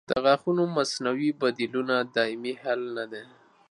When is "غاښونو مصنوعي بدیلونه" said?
0.23-1.95